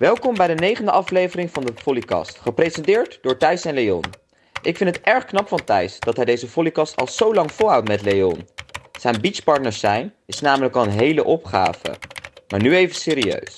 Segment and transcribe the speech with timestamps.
[0.00, 4.04] Welkom bij de negende aflevering van de Volleycast, gepresenteerd door Thijs en Leon.
[4.62, 7.88] Ik vind het erg knap van Thijs dat hij deze Volleycast al zo lang volhoudt
[7.88, 8.48] met Leon.
[8.98, 11.96] Zijn beachpartners zijn is namelijk al een hele opgave.
[12.48, 13.54] Maar nu even serieus.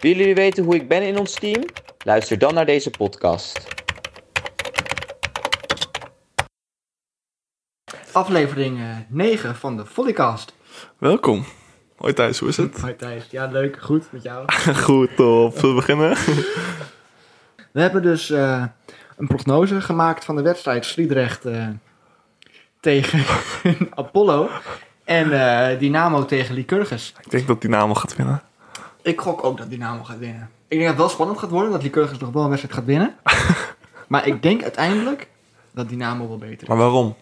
[0.00, 1.64] Willen jullie weten hoe ik ben in ons team?
[2.04, 3.64] Luister dan naar deze podcast.
[8.12, 10.54] Aflevering eh, 9 van de Volleycast.
[10.98, 11.44] Welkom.
[11.98, 12.80] Hoi Thijs, hoe is het?
[12.80, 13.26] Hoi Thijs.
[13.30, 13.82] Ja, leuk.
[13.82, 14.52] Goed met jou.
[14.84, 15.58] Goed, top.
[15.58, 16.16] Zullen we beginnen?
[17.72, 18.64] We hebben dus eh,
[19.16, 21.66] een prognose gemaakt van de wedstrijd Sliedrecht eh,
[22.80, 23.24] tegen
[23.94, 24.48] Apollo.
[25.04, 27.14] En eh, Dynamo tegen Lycurgus.
[27.24, 28.42] Ik denk dat Dynamo gaat winnen.
[29.02, 30.50] Ik gok ook dat Dynamo gaat winnen.
[30.68, 32.86] Ik denk dat het wel spannend gaat worden, dat Lycurgus nog wel een wedstrijd gaat
[32.86, 33.16] winnen.
[34.08, 35.28] maar ik denk uiteindelijk
[35.72, 36.68] dat Dynamo wel beter is.
[36.68, 37.16] Maar waarom?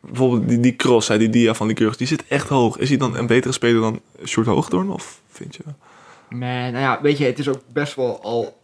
[0.00, 2.78] Bijvoorbeeld die, die cross, hè, die dia van Lycurgus, die zit echt hoog.
[2.78, 4.90] Is hij dan een betere speler dan Sjoerd Hoogdoorn?
[4.90, 5.62] Of vind je?
[6.28, 8.58] Nee, nou ja, weet je, het is ook best wel al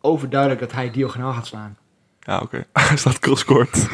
[0.00, 1.76] overduidelijk dat hij diagonaal gaat slaan.
[2.20, 2.64] Ja, oké.
[2.88, 3.86] Hij staat crosscourt.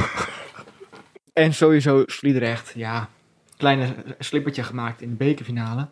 [1.32, 3.08] En sowieso Sliedrecht, ja.
[3.56, 5.86] Kleine slippertje gemaakt in de bekerfinale.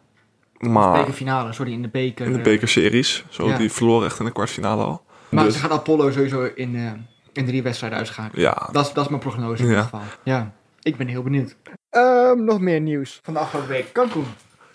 [0.59, 2.27] Maar Bekerfinale, sorry, in de beker.
[2.27, 3.57] in de eh, bekerseries, zo, Ja.
[3.57, 5.03] die verloren echt in de kwartfinale al.
[5.29, 6.93] Maar Dus- ze gaat Apollo sowieso in, eh,
[7.33, 8.43] in drie wedstrijden uitschakelen.
[8.45, 9.71] Ja, Dat is, dat is mijn prognose in Ja.
[9.71, 10.01] ieder geval.
[10.25, 10.53] Ja,
[10.87, 11.57] ik ben heel benieuwd.
[11.91, 13.93] Ehm, nog meer nieuws van de afgelopen week.
[13.93, 14.25] Cancun.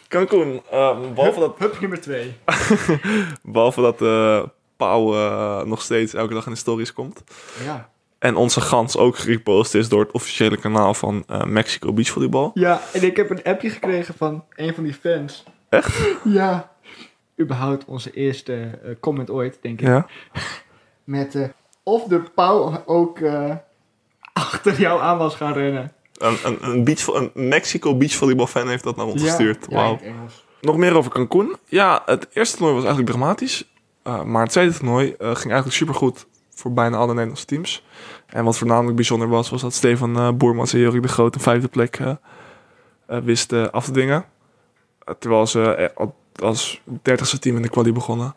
[0.07, 2.33] Cancun, ehm, behalve dat, Hup nummer twee.
[3.43, 4.43] behalve dat eh
[4.77, 7.23] Pauw eh, nog steeds elke dag in de stories komt.
[7.63, 7.89] Ja.
[8.19, 12.51] En onze gans ook gerepost is door het officiële kanaal van eh, Mexico Beach Volleybal.
[12.53, 15.43] ja, en ik heb een appje gekregen van een van die fans.
[15.69, 15.99] Echt?
[16.23, 16.71] Ja.
[17.39, 19.87] Überhaupt onze eerste eh, comment ooit, denk ik.
[19.87, 20.05] Ja.
[21.03, 21.47] Met eh,
[21.83, 23.55] of de pauw ook eh,
[24.33, 25.91] achter jou aan was gaan rennen.
[26.21, 29.67] Een, een, een, beach, een Mexico beachvolleybal fan heeft dat naar ons gestuurd.
[29.67, 30.45] Engels.
[30.61, 31.55] Nog meer over Cancun.
[31.65, 33.71] Ja, het eerste toernooi was eigenlijk dramatisch.
[34.03, 36.25] Uh, maar het tweede toernooi uh, ging eigenlijk supergoed
[36.55, 37.85] voor bijna alle Nederlandse teams.
[38.25, 41.41] En wat voornamelijk bijzonder was, was dat Stefan uh, Boermans en Jorik de Groot een
[41.41, 42.15] vijfde plek uh,
[43.05, 44.25] wisten af te dingen.
[45.19, 45.91] terwijl ze
[46.35, 48.35] als dertigste team in de quali begonnen.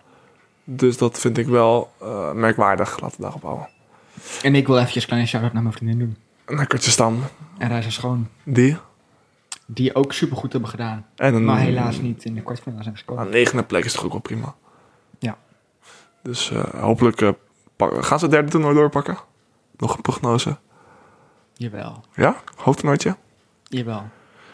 [0.65, 3.01] Dus dat vind ik wel uh, merkwaardig.
[3.01, 3.69] Laten we daarop houden.
[4.43, 6.17] En ik wil eventjes een kleine shout-out naar mijn vriendin doen.
[6.57, 7.23] Naar Kurtje Stam.
[7.59, 8.29] En Reisa Schoon.
[8.43, 8.77] Die?
[9.67, 11.07] Die ook supergoed hebben gedaan.
[11.17, 13.25] En maar helaas niet in de kwartfinale zijn gekomen.
[13.25, 14.55] Een negende plek is toch ook wel prima.
[15.19, 15.39] Ja.
[16.23, 17.33] Dus uh, hopelijk uh,
[17.77, 19.19] gaan ze het derde toernooi doorpakken.
[19.77, 20.57] Nog een prognose.
[21.55, 22.05] Jawel.
[22.15, 22.37] Ja?
[22.57, 23.17] Hoofdtoernooitje?
[23.63, 24.03] Jawel.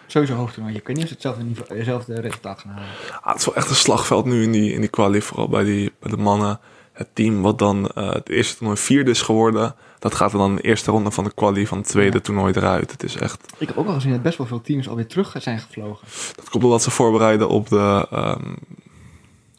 [0.07, 0.75] Sowieso hoofdtoernooi.
[0.75, 2.89] Je kunt niet hetzelfde, niveau, hetzelfde resultaat gaan halen.
[3.21, 5.23] Ah, het is wel echt een slagveld nu in die, in die quali.
[5.23, 6.61] Vooral bij, die, bij de mannen.
[6.93, 9.75] Het team wat dan uh, het eerste toernooi vierde is geworden.
[10.01, 12.23] Dat gaat er dan de eerste ronde van de quali van het tweede ja.
[12.23, 12.91] toernooi eruit.
[12.91, 13.53] Het is echt...
[13.59, 16.09] Ik heb ook al gezien dat best wel veel teams alweer terug zijn gevlogen.
[16.37, 18.07] Dat komt omdat ze voorbereiden op de...
[18.13, 18.57] Um,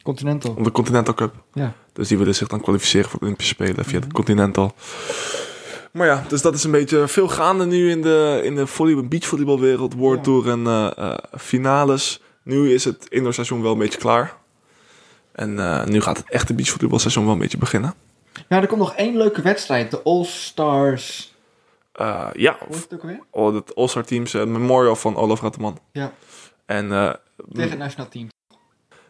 [0.02, 0.54] Continental.
[0.58, 1.34] Op de Continental Cup.
[1.52, 1.72] Ja.
[1.92, 4.08] Dus die willen zich dan kwalificeren voor de Olympische Spelen via mm -hmm.
[4.08, 4.74] de Continental.
[5.92, 9.08] Maar ja, dus dat is een beetje veel gaande nu in de, in de volley-
[9.08, 9.94] beachvolleybalwereld.
[9.94, 10.22] World ja.
[10.22, 12.20] Tour en uh, uh, finales.
[12.42, 14.36] Nu is het indoorseizoen wel een beetje klaar.
[15.32, 17.94] En uh, nu gaat het echte beachvolleybalseizoen wel een beetje beginnen.
[18.48, 19.90] Ja, er komt nog één leuke wedstrijd.
[19.90, 21.30] De All-Stars...
[22.00, 22.56] Uh, ja.
[22.58, 23.20] Hoe heet het ook alweer?
[23.30, 25.78] Oh, het All-Star Teams uh, Memorial van Olaf Ratteman.
[25.92, 26.12] Ja.
[26.66, 27.12] En, uh,
[27.52, 28.28] Tegen het nationaal team.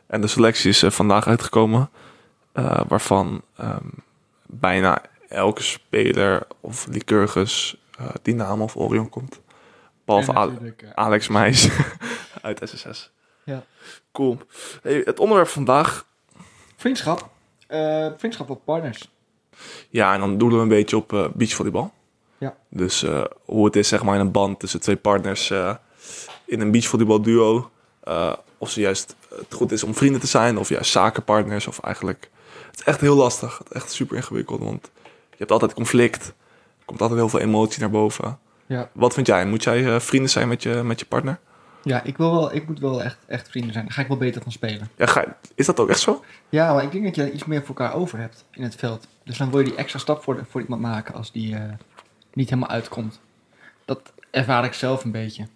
[0.06, 1.90] En de selectie is vandaag uitgekomen.
[2.52, 3.90] eh, waarvan um,
[4.46, 9.40] bijna elke speler of Lycurgus, uh, Dynamo of Orion komt.
[10.04, 11.68] Behalve Ale Alex Meijs
[12.42, 13.10] uit SSS.
[13.44, 13.64] Ja.
[14.12, 14.38] Cool.
[14.82, 16.06] Hey, het onderwerp vandaag.
[16.76, 17.30] Vriendschap.
[17.72, 19.10] Uh, vriendschap op partners.
[19.88, 21.92] Ja, en dan doelen we een beetje op uh, beachvolleybal.
[22.38, 22.56] Ja.
[22.68, 25.50] Dus uh, hoe het is zeg maar in een band tussen twee partners
[26.44, 27.70] in een beachvolleybal duo.
[28.58, 32.30] of ze juist het goed is om vrienden te zijn of juist zakenpartners of eigenlijk...
[32.70, 33.58] Het is echt heel lastig.
[33.58, 34.90] Het is echt super ingewikkeld, want
[35.30, 36.26] je hebt altijd conflict.
[36.78, 38.38] Er komt altijd heel veel emotie naar boven.
[38.66, 38.90] Ja.
[38.92, 39.46] Wat vind jij?
[39.46, 41.40] Moet jij vrienden zijn met je, met je partner?
[41.82, 43.84] Ja, ik, wil wel, ik moet wel echt, echt vrienden zijn.
[43.84, 44.90] Daar ga ik wel beter van spelen.
[44.96, 46.24] Ja, ga, is dat ook echt zo?
[46.48, 49.06] Ja, maar ik denk dat je iets meer voor elkaar over hebt in het veld.
[49.24, 51.60] Dus dan wil je die extra stap voor, voor iemand maken als die uh,
[52.32, 53.20] niet helemaal uitkomt.
[53.84, 55.46] Dat ervaar ik zelf een beetje.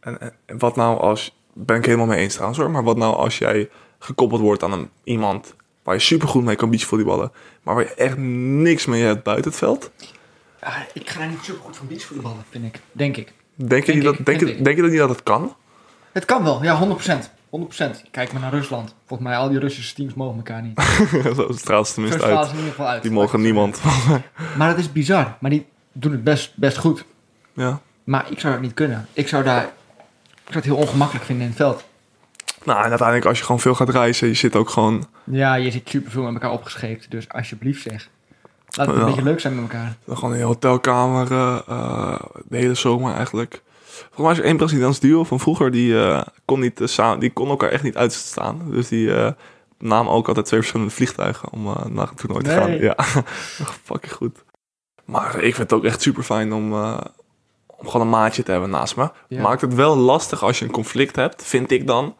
[0.00, 1.38] En, en wat nou als...
[1.52, 2.70] Ben ik helemaal mee eens trouwens hoor.
[2.70, 3.68] Maar wat nou als jij
[3.98, 7.32] gekoppeld wordt aan een, iemand waar je supergoed mee kan beachvolleyballen,
[7.62, 9.90] maar waar je echt niks mee hebt buiten het veld?
[10.60, 12.80] Ja, ik ga niet supergoed van beachvolleyballen, vind ik.
[12.92, 13.32] Denk ik.
[13.54, 15.56] Denk je, dat, denk, je, denk je dat niet dat het kan?
[16.12, 17.30] Het kan wel, ja, 100%.
[17.50, 18.10] 100%.
[18.10, 18.94] Kijk maar naar Rusland.
[19.06, 20.80] Volgens mij, al die Russische teams mogen elkaar niet.
[21.36, 22.44] Zo straalt ze tenminste uit.
[22.46, 23.02] ze in ieder geval uit.
[23.02, 23.80] Die mogen niemand.
[24.58, 25.36] Maar dat is bizar.
[25.40, 27.04] Maar die doen het best, best goed.
[27.52, 27.80] ja.
[28.04, 29.06] Maar ik zou dat niet kunnen.
[29.12, 29.62] Ik zou daar...
[29.64, 31.84] Ik zou het heel ongemakkelijk vinden in het veld.
[32.64, 35.70] Nou, en uiteindelijk als je gewoon veel gaat reizen, je zit ook gewoon Ja, je
[35.70, 37.10] zit superveel met elkaar opgescheept.
[37.10, 38.08] Dus alsjeblieft zeg.
[38.70, 39.06] Laat het een Ja.
[39.06, 39.94] beetje leuk zijn met elkaar.
[40.08, 43.62] gewoon in je hotelkamer eh, eh, de hele zomer eigenlijk.
[43.90, 47.20] Volgens mij is er één Braziliaans duo van vroeger, die, eh, kon, niet, eh, samen,
[47.20, 48.62] die kon elkaar echt niet uitstaan.
[48.70, 49.32] Dus die eh
[49.78, 52.70] namen ook altijd twee verschillende vliegtuigen om naar het toernooi te gaan.
[52.70, 52.96] Ja,
[53.84, 54.44] fucking goed.
[55.04, 56.72] Maar ik vind het ook echt super fijn om,
[57.66, 59.10] om gewoon een maatje te hebben naast me.
[59.28, 59.42] Ja.
[59.42, 62.16] Maakt het wel lastig als je een conflict hebt, vind ik dan.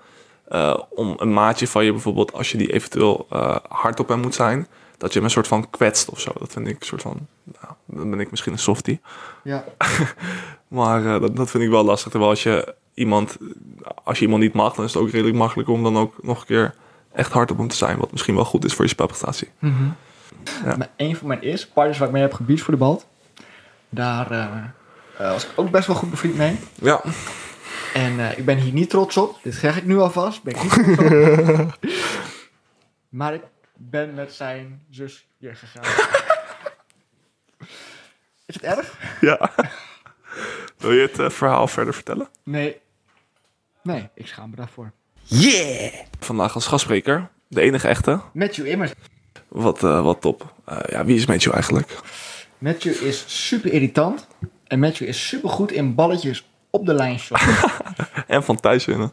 [0.90, 3.26] om een maatje van je bijvoorbeeld, als je die eventueel
[3.68, 4.66] hard op hem moet zijn,
[5.00, 6.32] dat je hem een soort van kwetst of zo.
[6.38, 9.00] Dat vind ik een soort van, nou, dan ben ik misschien een softie.
[9.42, 9.64] Ja.
[10.70, 12.10] Maar eh, dat, dat vind ik wel lastig.
[12.10, 13.36] Terwijl als je iemand,
[14.04, 16.40] als je iemand niet mag, dan is het ook redelijk makkelijk om dan ook nog
[16.40, 16.74] een keer
[17.12, 17.98] echt hard op hem te zijn.
[17.98, 19.48] Wat misschien wel goed is voor je spelprestatie.
[20.64, 20.76] Ja.
[20.76, 23.06] Maar een van mijn eerste partners waar ik mee heb gebeachvolleybald,
[23.88, 24.44] daar eh,
[25.18, 26.58] eh, was ik ook best wel goed bevriend mee.
[26.74, 27.00] Ja,
[27.94, 29.38] En ik ben hier niet trots op.
[29.42, 30.42] Dit zeg ik nu alvast.
[30.42, 31.78] Ben ik niet trots op.
[33.18, 33.42] maar ik
[33.76, 35.82] ben met zijn zus hier gegaan.
[38.46, 38.98] Is het erg?
[39.20, 39.50] ja.
[40.80, 42.28] Wil je het eh, verhaal verder vertellen?
[42.44, 42.76] Nee.
[43.82, 44.92] Nee, ik schaam me daarvoor.
[46.20, 48.20] Vandaag als gastspreker, de enige echte.
[48.32, 48.92] Matthew Immers.
[49.48, 50.54] Wat, eh, wat top.
[50.64, 51.98] Eh, ja, wie is Matthew eigenlijk?
[52.58, 54.26] Matthew is super irritant.
[54.66, 57.48] En Matthew is super goed in balletjes op de lijn shotten.
[58.26, 59.12] En van thuis winnen.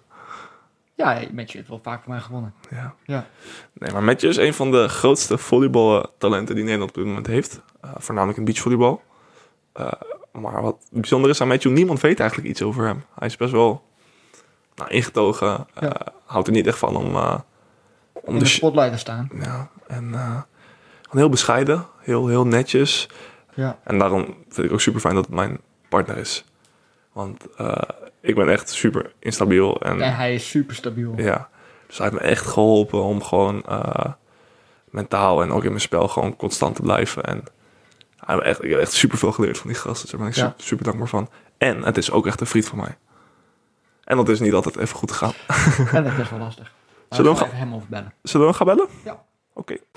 [0.95, 2.53] ja, Matthew heeft wel vaak voor mij gewonnen.
[2.69, 2.95] Ja.
[3.05, 3.27] Ja.
[3.73, 7.61] Nee, maar Matthew is een van de grootste volleybaltalenten die Nederland op dit moment heeft.
[7.81, 9.01] Eh, voornamelijk in beachvolleybal.
[10.39, 13.03] Maar wat bijzonder is aan Matthew, niemand weet eigenlijk iets over hem.
[13.19, 13.83] Hij is best wel
[14.75, 15.67] nou, ingetogen.
[15.73, 15.89] eh.
[16.25, 17.39] Houdt er niet echt van om, eh,
[18.13, 18.39] om In de...
[18.39, 19.29] de spotlight te staan.
[19.41, 20.41] Ja, en eh,
[21.09, 21.85] heel bescheiden.
[21.99, 23.09] Heel, heel netjes.
[23.53, 23.79] Ja.
[23.83, 26.45] En daarom vind ik ook super fijn dat het mijn partner is.
[27.11, 27.47] Want
[28.21, 29.81] ik ben echt super instabiel.
[29.81, 31.13] En En hij is super stabiel.
[31.17, 31.49] ja,
[31.87, 33.63] dus hij heeft me echt geholpen om gewoon
[34.89, 37.23] mentaal en ook in mijn spel gewoon constant te blijven.
[37.23, 37.43] En
[38.27, 40.09] hij heeft echt, ik heb echt super veel geleerd van die gasten.
[40.09, 40.47] Daar ben ik Ja.
[40.47, 41.29] super, super dankbaar van.
[41.57, 42.97] En het is ook echt een vriend van mij.
[44.03, 45.33] En dat is niet altijd even goed gegaan.
[45.91, 46.71] En dat is best wel lastig.
[47.09, 48.13] Maar Zullen ik we ga even hem overbellen.
[48.23, 48.91] Zullen we hem gaan bellen?
[49.03, 49.23] Ja.
[49.53, 49.75] Oké.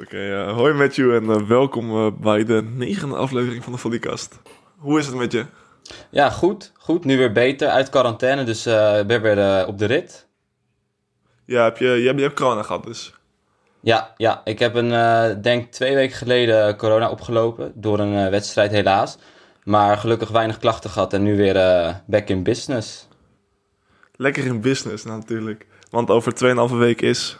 [0.00, 4.38] Oké, eh, hoi Matthew en eh, welkom eh, bij de negende aflevering van de Volleycast.
[4.76, 5.46] Hoe is het met je?
[6.10, 6.72] Ja, goed.
[6.86, 7.04] Goed.
[7.04, 7.68] Nu weer beter.
[7.68, 10.26] Uit quarantaine, dus eh ben weer eh, op de rit.
[11.44, 13.14] Ja, heb je, je, hebt, je hebt corona gehad dus.
[13.80, 17.72] Ja, ja, ik heb een, eh, denk twee weken geleden corona opgelopen.
[17.74, 19.18] Door een wedstrijd helaas.
[19.64, 21.54] Maar gelukkig weinig klachten gehad en nu weer
[22.06, 23.08] back in business.
[24.16, 25.66] Lekker in business natuurlijk.
[25.90, 26.34] Want over
[26.70, 27.38] 2,5 weken is...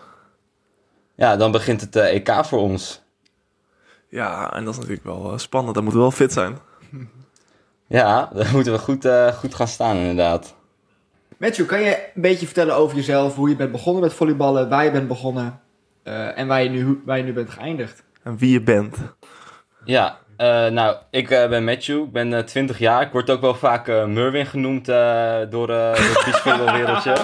[1.16, 3.02] Ja, dan begint het EK voor ons.
[4.08, 5.75] Ja, en dat is natuurlijk wel spannend.
[5.75, 6.58] Dat moet wel fit zijn.
[7.87, 10.55] Ja, dan moeten we goed, eh, goed gaan staan inderdaad.
[11.37, 13.35] Matthew, kan je een beetje vertellen over jezelf?
[13.35, 15.61] Hoe je bent begonnen met volleyballen, waar je bent begonnen
[16.03, 18.03] eh, en waar je, nu, waar je nu bent geëindigd?
[18.23, 18.97] En wie je bent.
[19.85, 23.03] Ja, eh, nou, ik eh, ben Matthew, ik ben eh 20 jaar.
[23.03, 27.17] Ik word ook wel vaak eh Merwin genoemd eh, door, eh het beachvolleybalwereldje.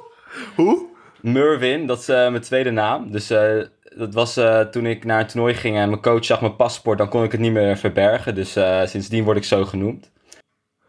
[0.56, 0.86] Hoe?
[1.20, 3.10] Merwin, dat is eh, mijn tweede naam.
[3.10, 3.62] Dus eh,
[3.96, 6.98] dat was eh, toen ik naar een toernooi ging en mijn coach zag mijn paspoort,
[6.98, 8.34] dan kon ik het niet meer verbergen.
[8.34, 10.10] Dus eh, sindsdien word ik zo genoemd.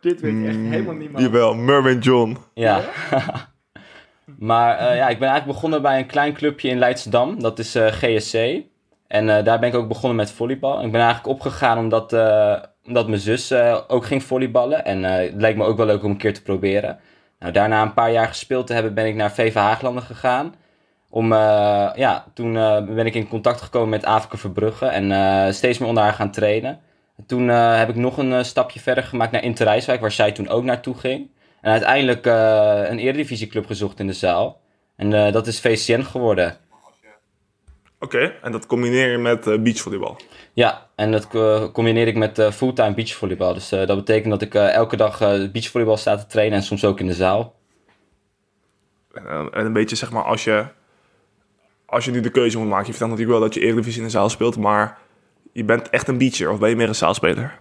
[0.06, 1.24] Dit weet echt Mm, helemaal niemand.
[1.24, 2.38] Jawel, Merwin John.
[2.54, 2.82] Ja.
[4.50, 7.42] maar eh, ja, ik ben eigenlijk begonnen bij een klein clubje in Leidschendam.
[7.42, 8.36] Dat is eh, GSC.
[9.08, 10.84] En eh, daar ben ik ook begonnen met volleybal.
[10.84, 14.86] Ik ben eigenlijk opgegaan omdat, eh, omdat mijn zus eh, ook ging volleyballen.
[14.86, 17.00] En eh, het leek me ook wel leuk om een keer te proberen.
[17.40, 20.54] Nou, daarna een paar jaar gespeeld te hebben, ben ik naar VV Haaglanden gegaan.
[21.10, 25.52] Om, eh, ja, toen eh, ben ik in contact gekomen met Afrika Verbrugge en eh,
[25.52, 26.80] steeds meer onder haar gaan trainen.
[27.28, 30.48] Toen eh, heb ik nog een eh, stapje verder gemaakt naar Interrijswijk, waar zij toen
[30.48, 31.30] ook naartoe ging.
[31.62, 34.62] En uiteindelijk eh, een eredivisieclub gezocht in de zaal.
[34.96, 36.58] En dat is VCN geworden.
[38.00, 40.18] Oké, en dat combineer je met beachvolleybal.
[40.54, 41.28] Ja, en dat
[41.72, 43.54] combineer ik met fulltime beachvolleybal.
[43.54, 45.20] Dus dat betekent dat ik elke dag
[45.52, 47.56] beachvolleybal sta te trainen en soms ook in de zaal.
[49.14, 50.66] En, en een beetje zeg maar als je,
[51.86, 52.86] als je nu de keuze moet maken.
[52.86, 54.98] Je vertelt natuurlijk wel dat je Eredivisie in de zaal speelt, maar
[55.56, 57.60] je bent echt een beacher of ben je meer een zaalspeler?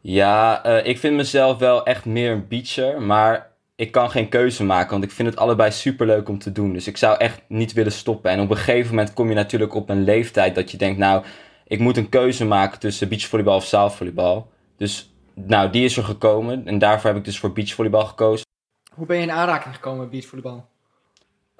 [0.00, 4.64] Ja, eh, ik vind mezelf wel echt meer een beacher, maar ik kan geen keuze
[4.64, 6.72] maken, want ik vind het allebei superleuk om te doen.
[6.72, 8.30] Dus ik zou echt niet willen stoppen.
[8.30, 11.24] En op een gegeven moment kom je natuurlijk op een leeftijd dat je denkt, nou,
[11.66, 14.50] ik moet een keuze maken tussen beachvolleybal of zaalvolleybal.
[14.76, 18.46] Dus, nou, die is er gekomen en daarvoor heb ik dus voor beachvolleybal gekozen.
[18.94, 20.68] Hoe ben je in aanraking gekomen met beachvolleybal?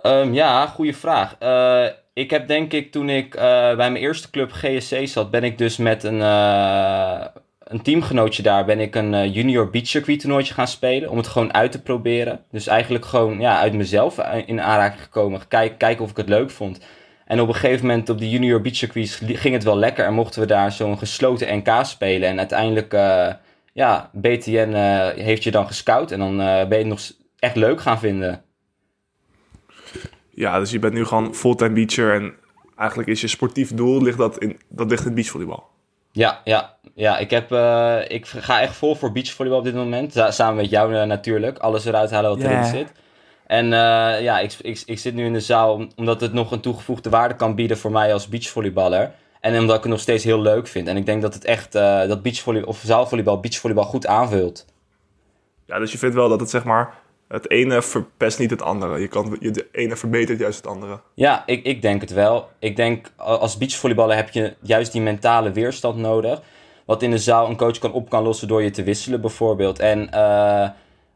[0.02, 1.36] Ehm, ja, goede vraag.
[1.38, 5.44] Eh, ik heb denk ik toen ik eh, bij mijn eerste club GSC zat, ben
[5.44, 7.24] ik dus met een, eh,
[7.58, 11.10] een teamgenootje daar, ben ik een eh, junior beach circuit toernooitje gaan spelen.
[11.10, 12.44] Om het gewoon uit te proberen.
[12.50, 15.48] Dus eigenlijk gewoon ja, uit mezelf in aanraking gekomen.
[15.48, 16.80] Kijk, kijken of ik het leuk vond.
[17.26, 18.78] En op een gegeven moment op de junior beach
[19.18, 20.04] ging het wel lekker.
[20.04, 22.28] En mochten we daar zo'n gesloten NK spelen.
[22.28, 22.92] En uiteindelijk,
[23.72, 24.72] ja, BTN
[25.16, 26.10] heeft je dan gescout.
[26.10, 27.00] En dan ben je het nog
[27.38, 28.44] echt leuk gaan vinden.
[30.34, 32.34] Ja, dus je bent nu gewoon fulltime beacher en
[32.76, 35.66] eigenlijk is je sportief doel, ligt dat, in, dat ligt in beachvolleybal.
[36.12, 37.18] Ja, ja, ja.
[37.18, 40.12] Ik, heb, eh, ik ga echt vol voor beachvolleybal op dit moment.
[40.12, 41.58] Sa- samen met jou eh, natuurlijk.
[41.58, 42.92] Alles eruit halen wat erin zit.
[43.46, 46.52] En eh, ja, ik, ik, ik zit nu in de zaal om- omdat het nog
[46.52, 49.12] een toegevoegde waarde kan bieden voor mij als beachvolleyballer.
[49.40, 50.88] En omdat ik het nog steeds heel leuk vind.
[50.88, 54.66] En ik denk dat het echt, eh, dat beachvolleybal, of zaalvolleybal, beachvolleybal goed aanvult.
[55.66, 56.94] Ja, dus je vindt wel dat het zeg maar,
[57.32, 59.00] het ene verpest niet het andere.
[59.00, 61.00] Je kan, de ene verbetert juist het andere.
[61.14, 62.48] Ja, ik, ik denk het wel.
[62.58, 66.42] Ik denk als beachvolleyballer heb je juist die mentale weerstand nodig.
[66.86, 69.78] Wat in de zaal een coach kan op kan lossen door je te wisselen bijvoorbeeld.
[69.78, 70.68] En eh,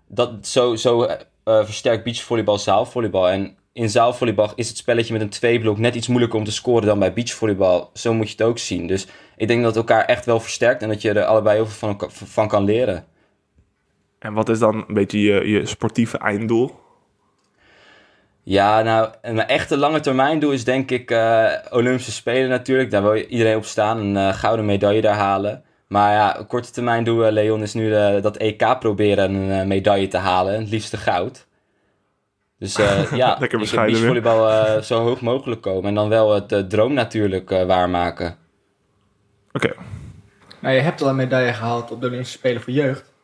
[0.06, 3.28] dat, zo, zo eh, eh, versterkt beachvolleybal zaalvolleybal.
[3.28, 6.87] En in zaalvolleybal is het spelletje met een tweeblok net iets moeilijker om te scoren
[6.87, 7.90] dan bij beachvolleybal.
[7.92, 8.87] Zo moet je het ook zien.
[8.87, 9.06] Dus
[9.37, 11.96] ik denk dat het elkaar echt wel versterkt en dat je er allebei heel veel
[11.96, 13.04] van, van kan leren.
[14.26, 16.85] En wat is dan een beetje je, je sportieve einddoel?
[18.42, 22.90] Ja, nou, mijn echte lange termijn doel is denk ik eh, Olympische Spelen natuurlijk.
[22.90, 25.64] Daar wil iedereen op staan, een eh, gouden medaille daar halen.
[25.88, 30.18] Maar ja, korte termijn doel, Leon, is nu eh, dat EK proberen een medaille te
[30.18, 30.61] halen.
[30.61, 31.47] Het liefste goud.
[32.59, 35.88] Dus eh, ja, Lekker ik wil eh, zo hoog mogelijk komen.
[35.88, 38.37] En dan wel het droom natuurlijk eh, waarmaken.
[39.52, 39.75] Oké.
[40.61, 43.14] Nou, je hebt al een medaille gehaald op de Olympische Spelen voor jeugd.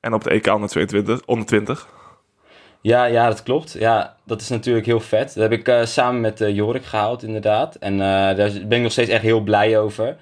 [0.00, 1.88] En op de EK onder 22, onder 20.
[2.86, 3.72] Ja, ja, dat klopt.
[3.72, 5.34] Ja, dat is natuurlijk heel vet.
[5.34, 7.74] Dat heb ik eh, samen met eh, Jorik gehaald, inderdaad.
[7.74, 10.16] En eh, daar ben ik nog steeds echt heel blij over.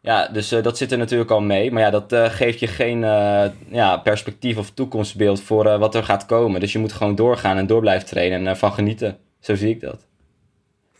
[0.00, 1.72] Ja, dus dat zit er natuurlijk al mee.
[1.72, 3.00] Maar ja, dat geeft je geen
[3.68, 6.60] ja, perspectief of toekomstbeeld voor wat er gaat komen.
[6.60, 9.18] Dus je moet gewoon doorgaan en door blijven trainen en ervan genieten.
[9.40, 10.06] Zo zie ik dat.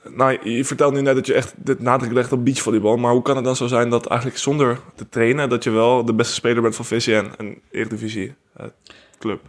[0.09, 2.97] Nou, je vertelt nu net dat je echt de nadruk legt op beachvolleybal.
[2.97, 5.49] Maar hoe kan het dan zo zijn dat eigenlijk zonder te trainen...
[5.49, 8.67] dat je wel de beste speler bent van VCN, een Eredivisie eh,
[9.19, 9.41] club?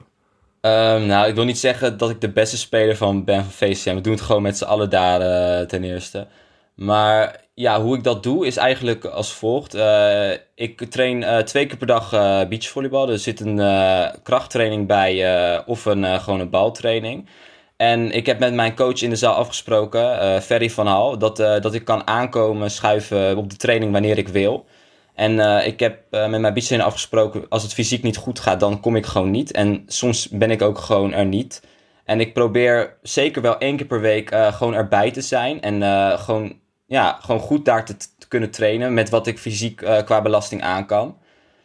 [0.62, 3.96] Ehm, nou, ik wil niet zeggen dat ik de beste speler van ben van VCM.
[3.96, 6.28] We doen het gewoon met z'n allen daar eh, ten eerste.
[6.76, 9.74] Maar ja, hoe ik dat doe is eigenlijk als volgt.
[9.74, 13.10] Eh, ik train twee keer per dag eh beachvolleybal.
[13.10, 13.58] Er zit een
[14.24, 17.28] krachttraining bij of een, gewoon een baltraining.
[17.78, 21.40] En ik heb met mijn coach in de zaal afgesproken, eh Ferry van Hal, dat,
[21.40, 24.66] eh, dat ik kan aankomen, schuiven op de training wanneer ik wil.
[25.16, 28.80] En eh, ik heb met mijn beachtrainer afgesproken, als het fysiek niet goed gaat, dan
[28.80, 29.52] kom ik gewoon niet.
[29.52, 31.62] En soms ben ik ook gewoon er niet.
[32.06, 35.62] En ik probeer zeker wel één keer per week gewoon erbij te zijn.
[35.62, 35.82] En
[36.20, 37.96] gewoon, ja, gewoon goed daar te,
[38.28, 39.76] kunnen trainen met wat ik fysiek
[40.06, 41.18] qua belasting aan kan.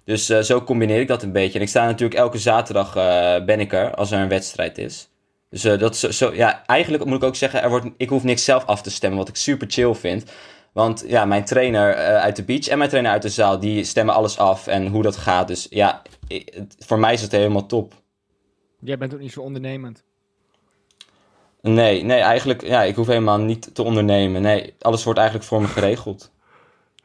[0.04, 1.58] Dus zo combineer ik dat een beetje.
[1.58, 2.92] En ik sta natuurlijk elke zaterdag
[3.44, 5.08] ben ik er als er een wedstrijd is.
[5.50, 8.22] Dus eh, dat zo, zo, ja, eigenlijk moet ik ook zeggen, er wordt, ik hoef
[8.24, 10.24] niks zelf af te stemmen, wat ik super chill vind.
[10.72, 13.84] Want ja, mijn trainer eh, uit de beach en mijn trainer uit de zaal, die
[13.84, 15.48] stemmen alles af en hoe dat gaat.
[15.48, 17.92] Dus ja, ik- het- voor mij is het helemaal top.
[18.80, 20.04] Jij bent ook niet zo ondernemend.
[21.62, 24.42] Nee, nee, eigenlijk, ja, ik hoef helemaal niet te ondernemen.
[24.42, 26.30] Nee, alles wordt eigenlijk voor me geregeld.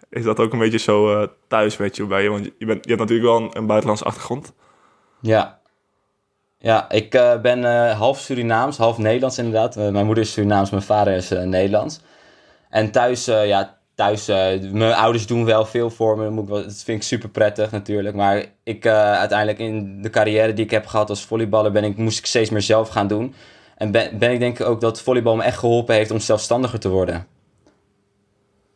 [0.09, 2.29] Is dat ook een beetje zo eh, thuis, weet je, bij je?
[2.29, 4.53] Want je, bent, je hebt natuurlijk wel een, een buitenlandse achtergrond.
[5.19, 5.61] Ja.
[6.63, 9.77] Ja, ik eh, ben eh, half Surinaams, half Nederlands inderdaad.
[9.77, 11.99] Eh, mijn moeder is Surinaams, mijn vader is Nederlands.
[12.69, 14.25] En thuis, ja, thuis,
[14.71, 16.29] mijn ouders doen wel veel voor me.
[16.29, 18.15] Moet ik wel, dat vind ik super prettig natuurlijk.
[18.15, 22.19] Maar ik, uiteindelijk in de carrière die ik heb gehad als volleyballer, ben ik, moest
[22.19, 23.35] ik steeds meer zelf gaan doen.
[23.77, 26.89] En ben, ben ik denk ook dat volleybal me echt geholpen heeft om zelfstandiger te
[26.89, 27.27] worden.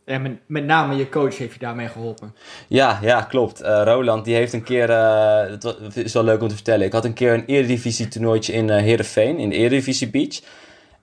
[0.07, 2.35] En met, met name je coach heeft je daarmee geholpen.
[2.67, 3.61] Ja, ja, klopt.
[3.61, 5.39] Eh, Roland, die heeft een keer, eh,
[5.83, 6.85] het is wel leuk om te vertellen.
[6.85, 10.39] Ik had een keer een Eredivisie toernooitje in eh Heerenveen, in de Eredivisie Beach.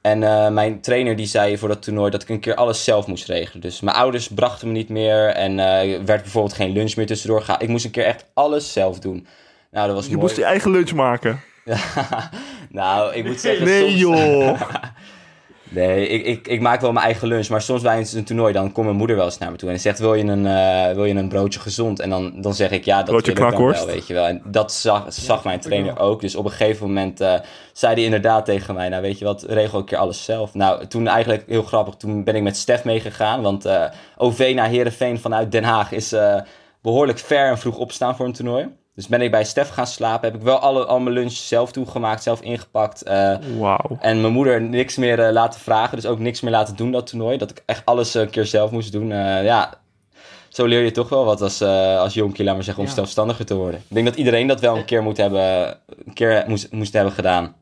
[0.00, 3.06] En eh, mijn trainer die zei voor dat toernooi dat ik een keer alles zelf
[3.06, 3.60] moest regelen.
[3.60, 5.56] Dus mijn ouders brachten me niet meer en
[6.06, 7.62] werd bijvoorbeeld geen lunch meer tussendoor gehaald.
[7.62, 9.26] Ik moest een keer echt alles zelf doen.
[9.70, 10.22] Nou, dat was Je mooi.
[10.22, 11.40] moest je eigen lunch maken.
[12.70, 13.64] Nou, ik moet zeggen...
[13.66, 14.60] Nee, soms- joh.
[15.74, 17.48] Nee, ik, ik, ik maak wel mijn eigen lunch.
[17.48, 19.70] Maar soms bij een toernooi, dan komt mijn moeder wel eens naar me toe.
[19.70, 22.00] En zegt, wil je een, eh, wil je een broodje gezond?
[22.00, 24.26] En dan, dan zeg ik, ja, dat Broodje wil ik dan wel, weet je wel.
[24.26, 26.20] En dat zag, zag mijn trainer ook.
[26.20, 27.34] Dus op een gegeven moment eh,
[27.72, 28.88] zei hij inderdaad tegen mij...
[28.88, 30.54] Nou, weet je wat, regel een keer alles zelf.
[30.54, 33.42] Nou, toen eigenlijk, heel grappig, toen ben ik met Stef meegegaan.
[33.42, 33.84] Want eh,
[34.16, 36.40] OV naar Heerenveen vanuit Den Haag is eh,
[36.82, 38.68] behoorlijk ver en vroeg opstaan voor een toernooi.
[38.94, 40.30] Dus ben ik bij Stef gaan slapen.
[40.30, 43.02] Heb ik wel alle, al mijn lunch zelf toegemaakt, zelf ingepakt.
[43.02, 43.96] eh, Wauw.
[44.00, 45.96] en mijn moeder niks meer eh, laten vragen.
[45.96, 47.36] Dus ook niks meer laten doen dat toernooi.
[47.38, 49.12] Dat ik echt alles eh, een keer zelf moest doen.
[49.12, 49.74] Eh, ja,
[50.48, 52.94] zo leer je toch wel wat als, eh als jonkie, laat maar zeggen, om Ja.
[52.94, 53.80] zelfstandiger te worden.
[53.88, 57.12] Ik denk dat iedereen dat wel een keer moet hebben, een keer moest, moest hebben
[57.12, 57.54] gedaan.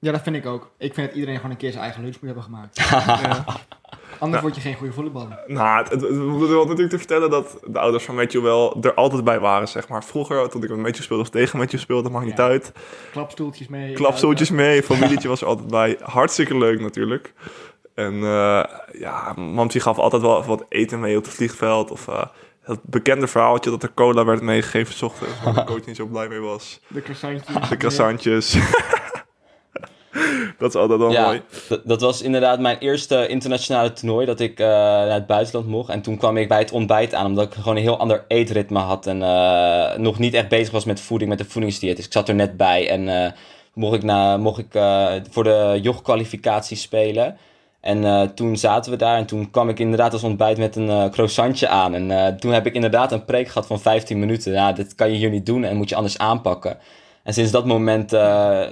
[0.00, 0.70] Ja, dat vind ik ook.
[0.78, 2.76] Ik vind dat iedereen gewoon een keer zijn eigen lunch moet hebben gemaakt.
[4.22, 5.38] Anders word je geen goede volleyballer.
[5.46, 9.40] Nou, het, wil natuurlijk te vertellen dat de ouders van Matthew wel er altijd bij
[9.40, 10.04] waren, zeg maar.
[10.04, 12.72] Vroeger, toen ik met Matthew speelde of tegen Matthew speelde, maakt niet uit.
[13.12, 13.92] Klapstoeltjes mee.
[13.92, 15.98] Klapstoeltjes mee, familietje was er altijd bij.
[16.02, 17.32] Hartstikke leuk natuurlijk.
[17.94, 21.90] En eh ja, Mamsie gaf altijd wel wat eten mee op het vliegveld.
[21.90, 22.24] Of eh,
[22.62, 26.06] het bekende verhaaltje dat er cola werd meegegeven 's ochtends, waar de coach niet zo
[26.06, 26.80] blij mee was.
[26.86, 27.68] De croissantjes.
[27.68, 28.56] De croissantjes.
[30.58, 31.42] dat is altijd wel ja, mooi.
[31.84, 35.88] dat, was inderdaad mijn eerste internationale toernooi dat ik eh, naar het buitenland mocht.
[35.88, 38.78] En toen kwam ik bij het ontbijt aan, omdat ik gewoon een heel ander eetritme
[38.78, 39.06] had.
[39.06, 41.96] En eh, nog niet echt bezig was met voeding, met de voedingsdieet.
[41.96, 43.32] Dus ik zat er net bij en eh,
[43.74, 44.80] mocht ik, na, mocht ik
[45.30, 47.36] voor de joch-kwalificatie spelen.
[47.80, 51.68] En toen zaten we daar en toen kwam ik inderdaad als ontbijt met een croissantje
[51.68, 51.94] aan.
[51.94, 54.52] En toen heb ik inderdaad een preek gehad van 15 minuten.
[54.52, 56.78] Ja, dit kan je hier niet doen en moet je anders aanpakken.
[57.22, 58.20] En sinds dat moment uh,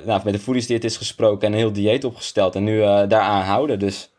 [0.05, 2.55] nou, met de voedingsdieet is gesproken en een heel dieet opgesteld.
[2.55, 4.11] En nu uh, daaraan houden, dus...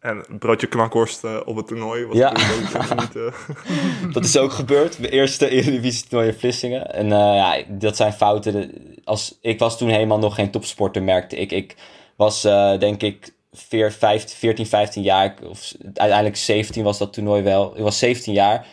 [0.00, 2.32] En een broodje knakworst uh, op het toernooi was Ja.
[3.00, 3.16] niet...
[3.16, 3.32] uh,
[4.12, 4.98] dat is ook gebeurd.
[4.98, 6.94] Mijn eerste Eredivisie toernooi in Vlissingen.
[6.94, 8.72] En uh, ja, dat zijn fouten.
[9.04, 11.52] Als, ik was toen helemaal nog geen topsporter, merkte ik.
[11.52, 11.76] Ik
[12.16, 12.42] was
[12.78, 15.34] denk ik 4, 15, 14, 15 jaar.
[15.48, 17.76] Of uiteindelijk 17 was dat toernooi wel.
[17.76, 18.66] Ik was 17 jaar.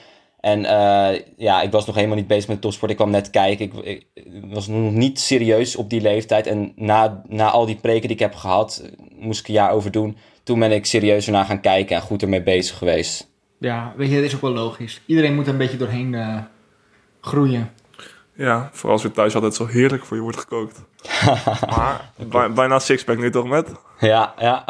[0.48, 2.92] En uh, ja, ik was nog helemaal niet bezig met topsport.
[2.92, 3.66] Ik kwam net kijken.
[3.66, 6.48] Ik, ik, was nog niet serieus op die leeftijd.
[6.48, 9.92] En na, na al die preken die ik heb gehad, moest ik een jaar over
[9.92, 10.18] doen.
[10.44, 13.30] Toen ben ik serieuzer naar gaan kijken en goed ermee bezig geweest.
[13.60, 15.02] Ja, weet je, dat is ook wel logisch.
[15.06, 16.38] Iedereen moet er een beetje doorheen uh,
[17.22, 17.72] groeien.
[18.34, 20.84] Ja, vooral als je thuis altijd zo heerlijk voor je wordt gekookt.
[21.76, 23.72] maar bij, bijna sixpack nu toch met?
[24.00, 24.66] Ja, ja.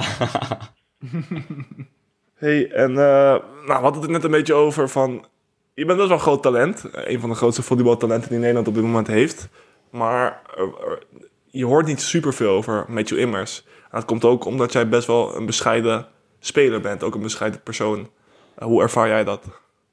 [2.44, 5.26] hey, en uh, nou, we hadden het net een beetje over van
[5.78, 6.84] je bent best wel een groot talent.
[6.92, 9.48] Een van de grootste volleybaltalenten die Nederland op dit moment heeft.
[9.90, 10.64] Maar uh,
[11.46, 13.66] je hoort niet superveel over Matthew Immers.
[13.92, 16.08] Dat komt ook omdat jij best wel een bescheiden
[16.40, 17.04] speler bent.
[17.04, 18.10] Ook een bescheiden persoon.
[18.56, 19.46] Hoe ervaar jij dat?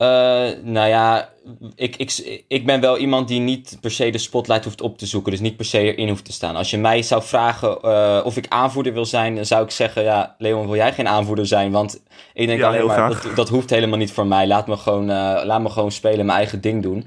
[0.04, 1.28] Uh, nou ja,
[1.76, 5.06] ik, ik, ik ben wel iemand die niet per se de spotlight hoeft op te
[5.06, 5.30] zoeken.
[5.30, 6.56] Dus niet per se erin hoeft te staan.
[6.56, 10.02] Als je mij zou vragen uh, of ik aanvoerder wil zijn, dan zou ik zeggen:
[10.02, 11.70] Ja, Leon, wil jij geen aanvoerder zijn?
[11.70, 12.02] Want
[12.34, 14.46] ik denk ja, alleen maar, dat, dat, hoeft helemaal niet voor mij.
[14.46, 17.06] Laat me, gewoon, uh, laat me gewoon spelen, mijn eigen ding doen.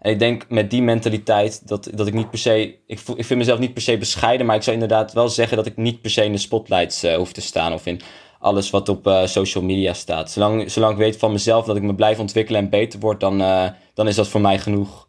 [0.00, 2.76] En ik denk met die mentaliteit dat, dat ik niet per se.
[2.86, 5.56] Ik, voel, ik vind mezelf niet per se bescheiden, maar ik zou inderdaad wel zeggen
[5.56, 7.72] dat ik niet per se in de spotlights hoef te staan.
[7.72, 8.00] Of in
[8.38, 10.30] alles wat op uh, social media staat.
[10.30, 13.40] Zolang, zolang ik weet van mezelf dat ik me blijf ontwikkelen en beter word, dan,
[13.40, 15.08] uh, dan is dat voor mij genoeg.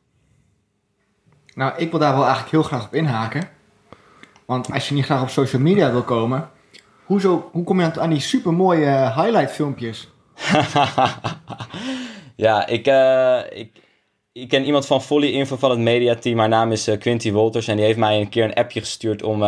[1.53, 3.49] Nou, ik wil daar wel eigenlijk heel graag op inhaken.
[4.45, 6.49] Want als je niet graag op social media wil komen,
[7.05, 10.09] hoezo, hoe kom je aan die supermooie highlight filmpjes?
[12.35, 12.87] ja, ik,
[13.49, 13.81] ik,
[14.31, 16.39] ik ken iemand van Volley Info van het mediateam.
[16.39, 17.67] Haar naam is Quinty Wolters.
[17.67, 19.41] En die heeft mij een keer een appje gestuurd om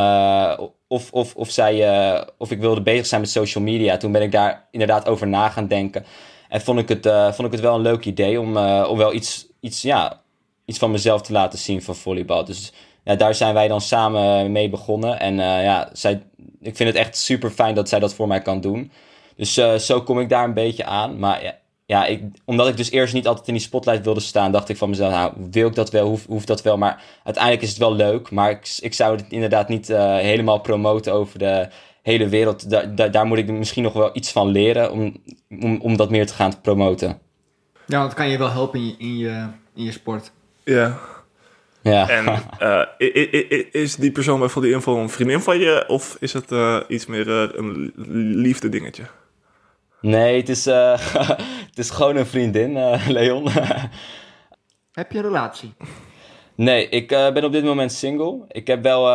[0.90, 3.98] of, of, of, zij, uh, of ik wilde bezig zijn met social media.
[3.98, 6.06] Toen ben ik daar inderdaad over na gaan denken.
[6.50, 8.98] En vond ik het, uh, vond ik het wel een leuk idee om, uh, om
[8.98, 10.22] wel iets, iets, ja,
[10.66, 12.46] iets van mezelf te laten zien van volleybal.
[12.46, 12.74] Dus
[13.04, 15.20] ja, daar zijn wij dan samen mee begonnen.
[15.20, 16.24] En ja, zij,
[16.62, 18.92] ik vind het echt super fijn dat zij dat voor mij kan doen.
[19.36, 19.54] Dus
[19.86, 21.20] zo kom ik daar een beetje aan.
[21.20, 21.59] Maar ja,
[21.90, 24.78] ja ik, omdat ik dus eerst niet altijd in die spotlight wilde staan, dacht ik
[24.78, 26.78] van mezelf, nou, wil ik dat wel, hoeft hoef dat wel.
[26.78, 28.32] Maar uiteindelijk is het wel leuk.
[28.32, 31.68] Maar ik, ik zou het inderdaad niet uh, helemaal promoten over de
[32.02, 32.70] hele wereld.
[32.70, 35.18] Da, da, daar moet ik misschien nog wel iets van leren om,
[35.60, 37.20] om, om dat meer te gaan promoten.
[37.86, 40.32] Ja, dat kan je wel helpen in je, in je, in je sport.
[40.64, 40.98] Ja.
[41.82, 42.10] Ja.
[42.10, 42.26] En
[43.00, 45.84] uh, is die persoon bij die info een vriendin van je?
[45.88, 47.94] Of is het uh, iets meer uh, een
[48.36, 49.04] liefde dingetje?
[50.02, 50.66] Nee, het is,
[51.70, 52.74] het is gewoon een vriendin,
[53.18, 53.50] Leon.
[54.92, 55.74] Heb je een relatie?
[56.56, 58.46] Nee, ik ben op dit moment single.
[58.48, 59.08] Ik heb wel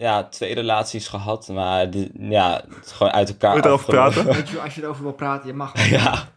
[0.00, 3.90] ja, twee relaties gehad, maar die, ja, het is gewoon uit elkaar Moet je erover
[3.90, 4.28] praten?
[4.62, 5.88] Als je erover wil praten, je mag.
[5.90, 6.28] ja.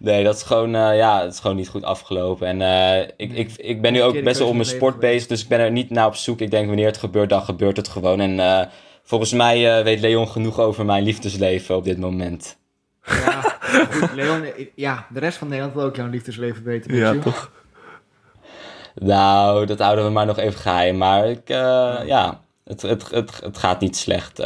[0.00, 2.46] Nee, dat is gewoon, uh, ja, het is gewoon niet goed afgelopen.
[2.46, 5.42] En uh, ik, ik, ik ben nu ook best wel op mijn sport bezig, dus
[5.42, 6.40] ik ben er niet naar op zoek.
[6.40, 8.20] Ik denk, wanneer het gebeurt, dan gebeurt het gewoon.
[8.20, 8.62] En uh,
[9.02, 12.58] volgens mij weet Leon genoeg over mijn liefdesleven op dit moment.
[13.90, 16.94] Goed, Leon, ja, de rest van Nederland wil ook jouw liefdesleven weten.
[16.94, 17.18] Ja, je?
[17.18, 17.50] toch?
[18.94, 20.96] Nou, dat houden we maar nog even geheim.
[20.96, 24.38] Maar ik, ja, het, het, het, het gaat niet slecht.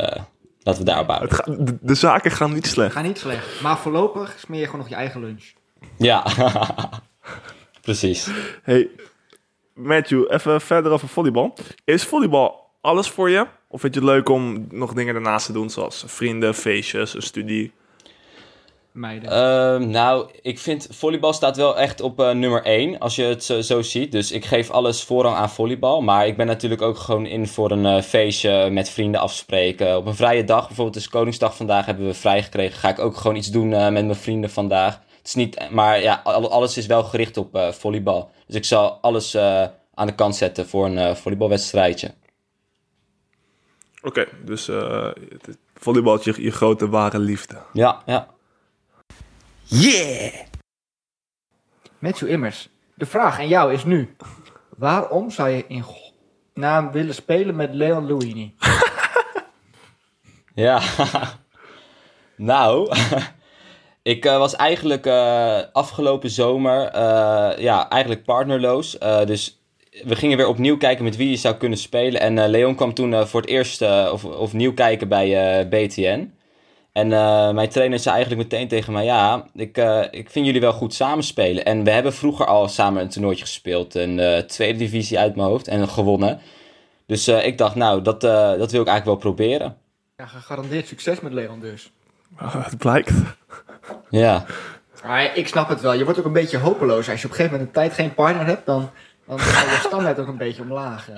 [0.62, 1.34] Laten we daarop houden.
[1.34, 2.92] Ga, de, de, zaken gaan niet slecht.
[2.92, 3.60] Gaan niet slecht.
[3.60, 5.52] Maar voorlopig smeer je gewoon nog je eigen lunch.
[5.96, 6.24] Ja,
[7.80, 8.30] precies.
[8.62, 8.88] Hey,
[9.74, 11.54] Matthew, even verder over volleybal.
[11.84, 13.46] Is volleybal alles voor je?
[13.68, 17.22] Of vind je het leuk om nog dingen ernaast te doen, zoals vrienden, feestjes, een
[17.22, 17.72] studie?
[18.92, 19.30] Meiden.
[19.30, 23.44] Ehm, nou, ik vind volleybal staat wel echt op eh, nummer 1 als je het
[23.44, 24.12] zo, zo ziet.
[24.12, 26.00] Dus ik geef alles voorrang aan volleybal.
[26.00, 29.96] Maar ik ben natuurlijk ook gewoon in voor een eh, feestje met vrienden afspreken.
[29.96, 32.78] Op een vrije dag, bijvoorbeeld is Koningsdag vandaag, hebben we vrij gekregen.
[32.78, 34.94] Ga ik ook gewoon iets doen eh, met mijn vrienden vandaag.
[35.18, 38.30] Het is niet, maar ja, al- alles is wel gericht op eh, volleybal.
[38.46, 42.14] Dus ik zal alles eh, aan de kant zetten voor een eh, volleybalwedstrijdje.
[44.02, 47.56] Oké, dus eh, het- het- volleybal is je, je grote ware liefde.
[47.72, 48.28] Ja, ja.
[49.64, 50.32] Yeah!
[51.98, 54.16] Matthew Immers, de vraag aan jou is nu.
[54.76, 55.84] Waarom zou je in
[56.54, 58.54] naam willen spelen met Leon Luini?
[60.54, 60.82] Ja,
[62.36, 62.96] nou,
[64.02, 68.98] ik eh, was eigenlijk eh, afgelopen zomer eh, ja, eigenlijk partnerloos.
[69.26, 69.62] Dus
[70.04, 72.20] we gingen weer opnieuw kijken met wie je zou kunnen spelen.
[72.20, 76.34] En Leon kwam toen voor het eerst of, nieuw kijken bij BTN.
[76.92, 80.60] En eh, mijn trainer zei eigenlijk meteen tegen mij: Ja, ik, eh, ik vind jullie
[80.60, 81.64] wel goed samenspelen.
[81.64, 83.94] En we hebben vroeger al samen een toernooitje gespeeld.
[83.94, 86.40] Een eh, tweede divisie uit mijn hoofd en gewonnen.
[87.06, 89.76] Dus eh, ik dacht, nou, dat, eh, dat wil ik eigenlijk wel proberen.
[90.16, 91.92] Ja, gegarandeerd succes met Leon dus.
[92.36, 93.12] het blijkt.
[94.10, 94.44] Ja.
[95.04, 95.92] Maar ik snap het wel.
[95.92, 97.08] Je wordt ook een beetje hopeloos.
[97.08, 98.90] Als je op een gegeven moment een tijd geen partner hebt, dan,
[99.26, 101.08] dan gaat je standaard ook een beetje omlaag.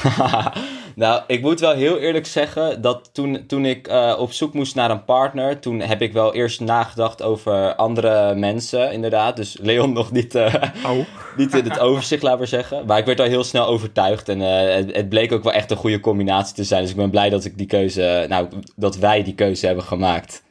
[0.94, 4.74] nou, ik moet wel heel eerlijk zeggen dat toen, toen ik eh, op zoek moest
[4.74, 9.36] naar een partner, toen heb ik wel eerst nagedacht over andere mensen, inderdaad.
[9.36, 11.04] Dus Leon nog niet, eh, Au.
[11.36, 12.86] niet in het overzicht, laten we zeggen.
[12.86, 15.70] Maar ik werd al heel snel overtuigd en eh, het, het bleek ook wel echt
[15.70, 16.82] een goede combinatie te zijn.
[16.82, 20.42] Dus ik ben blij dat ik die keuze, nou, dat wij die keuze hebben gemaakt.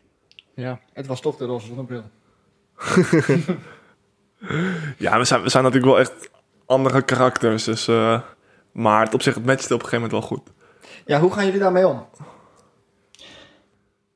[0.55, 2.03] Ja, het was toch de roze zonnebril.
[4.97, 6.29] Ja, we zijn, we zijn natuurlijk wel echt
[6.65, 7.63] andere karakters.
[7.63, 8.21] Dus, eh,
[8.71, 10.49] maar het op zich, het matchte op een gegeven moment wel goed.
[11.05, 12.05] Ja, hoe gaan jullie daarmee om?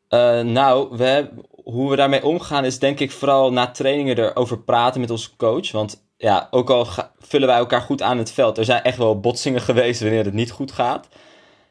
[0.08, 1.30] Eh, nou, we,
[1.64, 5.72] hoe we daarmee omgaan is denk ik vooral na trainingen erover praten met onze coach.
[5.72, 8.98] Want ja, ook al ga- vullen wij elkaar goed aan het veld, er zijn echt
[8.98, 11.08] wel botsingen geweest wanneer het niet goed gaat.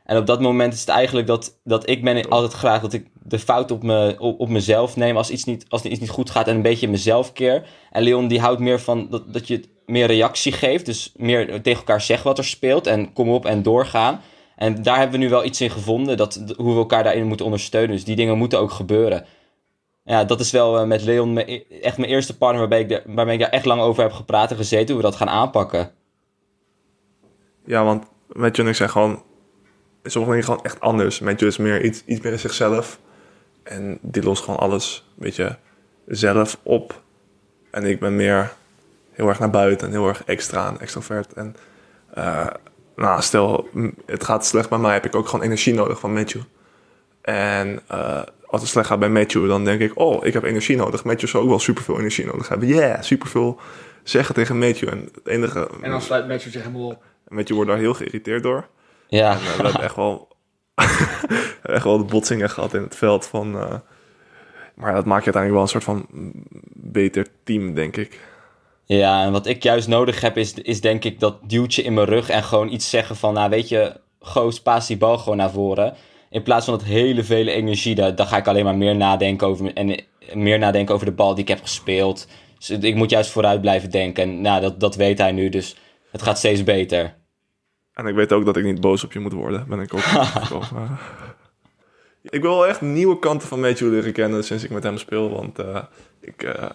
[0.05, 3.07] En op dat moment is het eigenlijk dat, dat ik ben altijd graag dat ik
[3.23, 6.31] de fout op, me, op, op mezelf neem als iets, niet, als iets niet goed
[6.31, 7.67] gaat en een beetje mezelf keer.
[7.91, 11.47] En Leon die houdt meer van dat, dat je het meer reactie geeft, dus meer
[11.63, 14.21] tegen elkaar zeggen wat er speelt en kom op en doorgaan.
[14.57, 17.45] En daar hebben we nu wel iets in gevonden, dat, hoe we elkaar daarin moeten
[17.47, 17.91] ondersteunen.
[17.91, 19.27] Dus die dingen moeten ook gebeuren.
[20.05, 23.03] Ja, dat is wel eh, met Leon me- echt mijn eerste partner waarbij ik, daar-
[23.07, 25.91] waarmee ik daar echt lang over heb gepraat en gezeten, hoe we dat gaan aanpakken.
[27.65, 28.05] Ja, want
[28.59, 29.23] en ik zijn gewoon...
[30.03, 31.21] Sommige dingen gewoon echt anders.
[31.21, 33.01] Matthew is meer iets, iets meer in zichzelf.
[33.63, 35.59] En die lost gewoon alles een beetje
[36.07, 37.03] zelf op.
[37.71, 38.53] En ik ben meer
[39.15, 41.33] heel erg naar buiten en heel erg extra en extrovert.
[41.33, 41.57] En
[42.15, 42.47] eh,
[42.97, 43.69] nou, stel,
[44.07, 46.43] het gaat slecht bij mij, heb ik ook gewoon energie nodig van Matthew.
[47.23, 50.77] En eh, als het slecht gaat bij Matthew, dan denk ik, oh, ik heb energie
[50.77, 51.05] nodig.
[51.05, 52.69] Matthew zou ook wel superveel energie nodig hebben.
[52.69, 53.61] Yeah, superveel
[54.03, 54.89] zeggen tegen Matthew.
[54.89, 57.03] En het enige, En dan sluit Matthew zich helemaal op.
[57.29, 58.67] Matthew wordt daar heel geïrriteerd door.
[59.09, 60.29] Ja, En, eh, we hebben echt wel,
[61.77, 63.27] echt wel de botsingen gehad in het veld.
[63.27, 63.75] Van, eh,
[64.75, 66.07] maar dat maakt je uiteindelijk wel een soort van
[66.73, 68.21] beter team, denk ik.
[68.87, 72.07] Ja, en wat ik juist nodig heb is, is denk ik dat duwtje in mijn
[72.07, 75.51] rug en gewoon iets zeggen van, nou weet je, goos, paas die bal gewoon naar
[75.51, 75.95] voren.
[76.31, 79.47] In plaats van dat hele vele energie, daar, daar ga ik alleen maar meer nadenken
[79.47, 79.97] over en
[80.33, 82.29] meer nadenken over de bal die ik heb gespeeld.
[82.59, 85.77] Dus ik moet juist vooruit blijven denken en nou, dat, dat weet hij nu, dus
[86.11, 87.15] het gaat steeds beter.
[87.95, 89.69] En ik weet ook dat ik niet boos op je moet worden.
[89.69, 90.01] Ben ik ook.
[90.45, 90.99] gekomen.
[92.23, 95.31] ik wil wel echt nieuwe kanten van Matthew leren kennen sinds ik met hem speel.
[95.31, 95.83] Want eh,
[96.21, 96.71] ik, eh,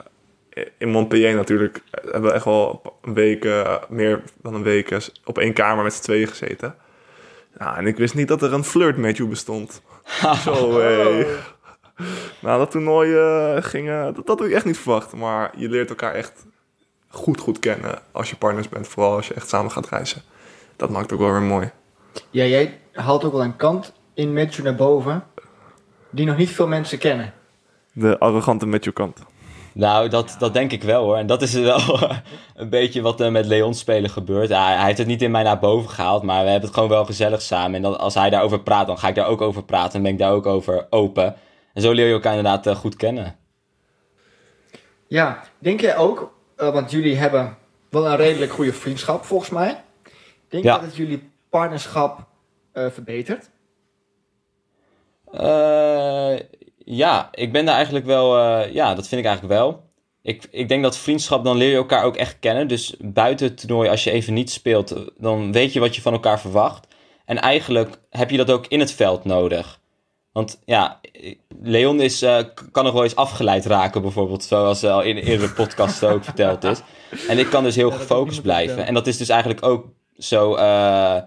[0.77, 4.99] in Montpellier natuurlijk hebben we echt wel een week, eh, meer dan een week, eh,
[5.25, 6.75] op één kamer met z'n tweeën gezeten.
[7.57, 9.81] Ja, en ik wist niet dat er een flirt Matthew bestond.
[10.43, 11.27] Zo, hey.
[12.41, 15.13] Nou, dat toernooi eh, ging, eh, dat, dat had ik echt niet verwacht.
[15.13, 16.45] Maar je leert elkaar echt
[17.07, 18.87] goed, goed kennen als je partners bent.
[18.87, 20.21] Vooral als je echt samen gaat reizen.
[20.75, 21.71] Dat maakt ook wel weer mooi.
[22.29, 25.23] Ja, jij haalt ook wel een kant in Matthew naar boven
[26.09, 27.33] die nog niet veel mensen kennen.
[27.91, 29.19] De arrogante Matthew kant.
[29.73, 31.17] Nou, dat, dat denk ik wel hoor.
[31.17, 31.81] En dat is wel
[32.55, 34.49] een beetje wat er met Leon spelen gebeurt.
[34.49, 36.89] Hij, hij heeft het niet in mij naar boven gehaald, maar we hebben het gewoon
[36.89, 37.83] wel gezellig samen.
[37.83, 39.93] En als hij daarover praat, dan ga ik daar ook over praten.
[39.95, 41.35] En ben ik daar ook over open.
[41.73, 43.35] En zo leer je elkaar inderdaad eh, goed kennen.
[45.07, 47.57] Ja, denk jij ook, eh, want jullie hebben
[47.89, 49.81] wel een redelijk goede vriendschap volgens mij.
[50.49, 50.75] Denk je Ja.
[50.75, 52.27] dat het jullie partnerschap
[52.71, 53.49] eh, verbetert?
[56.85, 58.37] Eh, ja, ik ben daar eigenlijk wel...
[58.37, 59.83] eh, ja, dat vind ik eigenlijk wel.
[60.21, 62.67] ik, ik denk dat vriendschap, dan leer je elkaar ook echt kennen.
[62.67, 66.13] Dus buiten het toernooi, als je even niet speelt, dan weet je wat je van
[66.13, 66.87] elkaar verwacht.
[67.25, 69.79] En eigenlijk heb je dat ook in het veld nodig.
[70.31, 70.99] Want ja,
[71.61, 72.37] Leon is, uh,
[72.71, 76.81] kan nog wel eens afgeleid raken, bijvoorbeeld, zoals al in eerdere podcast ook verteld is.
[77.27, 78.85] En ik kan dus heel gefocust blijven.
[78.85, 79.85] En dat is dus eigenlijk ook
[80.17, 81.17] zo, uh,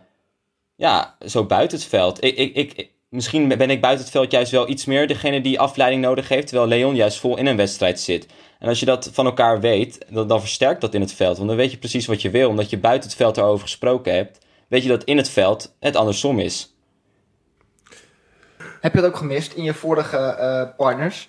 [0.77, 2.25] ja, zo buiten het veld.
[2.25, 5.61] Ik, ik, ik, misschien ben ik buiten het veld juist wel iets meer degene die
[5.61, 8.27] afleiding nodig heeft, terwijl Leon juist vol in een wedstrijd zit.
[8.59, 11.37] En als je dat van elkaar weet, dan, dan versterkt dat in het veld.
[11.37, 14.15] Want dan weet je precies wat je wil, omdat je buiten het veld erover gesproken
[14.15, 14.39] hebt.
[14.69, 16.75] Weet je dat in het veld het andersom is.
[18.81, 21.29] Heb je dat ook gemist in je vorige uh, partners?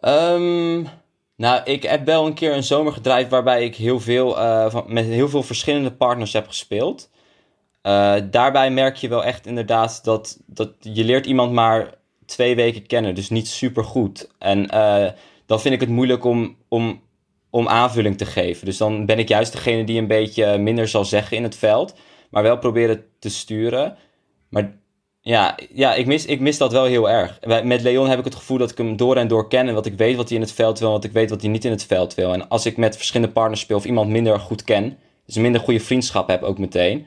[0.00, 0.88] Um,
[1.36, 4.84] nou, ik heb wel een keer een zomer gedraaid waarbij ik heel veel, uh, van,
[4.86, 7.10] met heel veel verschillende partners heb gespeeld.
[7.86, 11.94] Uh, daarbij merk je wel echt inderdaad dat, dat je leert iemand maar
[12.24, 14.30] twee weken kennen, dus niet super goed.
[14.38, 14.66] En
[15.46, 17.00] dan vind ik het moeilijk om, om,
[17.50, 18.66] om aanvulling te geven.
[18.66, 21.94] Dus dan ben ik juist degene die een beetje minder zal zeggen in het veld,
[22.30, 23.96] maar wel proberen te sturen.
[24.48, 24.78] Maar
[25.20, 27.38] ja, ja ik, mis, ik mis dat wel heel erg.
[27.64, 29.86] Met Leon heb ik het gevoel dat ik hem door en door ken en wat
[29.86, 31.64] ik weet wat hij in het veld wil en wat ik weet wat hij niet
[31.64, 32.32] in het veld wil.
[32.32, 35.60] En als ik met verschillende partners speel of iemand minder goed ken, dus een minder
[35.60, 37.06] goede vriendschap heb ook meteen,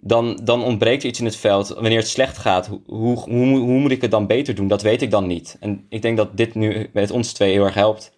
[0.00, 1.68] dan, dan ontbreekt er iets in het veld.
[1.68, 4.68] Wanneer het slecht gaat, hoe, hoe, hoe, hoe moet ik het dan beter doen?
[4.68, 5.56] Dat weet ik dan niet.
[5.60, 8.12] En ik denk dat dit nu met ons twee heel erg helpt.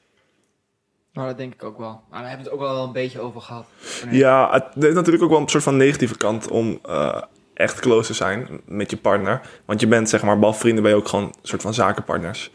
[1.12, 2.00] Nou, dat denk ik ook wel.
[2.10, 3.66] Maar we hebben het ook wel een beetje over gehad.
[4.10, 7.22] Ja, het is natuurlijk ook wel een soort van negatieve kant om uh,
[7.54, 9.40] echt close te zijn met je partner.
[9.64, 12.50] Want je bent, zeg maar, behalve vrienden ben je ook gewoon een soort van zakenpartners.